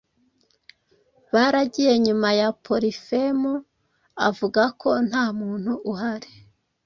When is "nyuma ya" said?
2.05-2.49